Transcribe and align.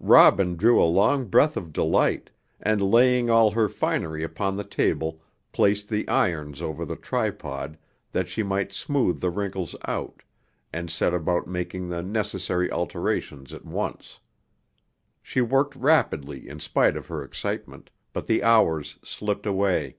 Robin 0.00 0.56
drew 0.56 0.82
a 0.82 0.88
long 0.88 1.26
breath 1.26 1.58
of 1.58 1.70
delight, 1.70 2.30
and 2.58 2.80
laying 2.80 3.28
all 3.28 3.50
her 3.50 3.68
finery 3.68 4.24
upon 4.24 4.56
the 4.56 4.64
table 4.64 5.20
placed 5.52 5.90
the 5.90 6.08
irons 6.08 6.62
over 6.62 6.86
the 6.86 6.96
tripod 6.96 7.76
that 8.10 8.26
she 8.26 8.42
might 8.42 8.72
smooth 8.72 9.20
the 9.20 9.28
wrinkles 9.28 9.76
out, 9.86 10.22
and 10.72 10.90
set 10.90 11.12
about 11.12 11.46
making 11.46 11.90
the 11.90 12.02
necessary 12.02 12.70
alterations 12.72 13.52
at 13.52 13.66
once. 13.66 14.18
She 15.22 15.42
worked 15.42 15.76
rapidly 15.76 16.48
in 16.48 16.60
spite 16.60 16.96
of 16.96 17.08
her 17.08 17.22
excitement, 17.22 17.90
but 18.14 18.26
the 18.26 18.42
hours 18.42 18.98
slipped 19.02 19.44
away. 19.44 19.96